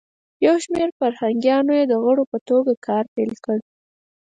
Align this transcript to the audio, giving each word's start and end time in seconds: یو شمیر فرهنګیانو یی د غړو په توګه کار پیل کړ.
یو 0.45 0.55
شمیر 0.63 0.89
فرهنګیانو 0.99 1.71
یی 1.79 1.85
د 1.87 1.93
غړو 2.03 2.23
په 2.31 2.37
توګه 2.49 2.71
کار 2.87 3.03
پیل 3.13 3.31
کړ. 3.45 3.57